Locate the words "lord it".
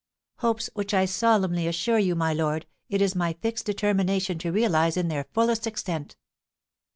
2.33-3.03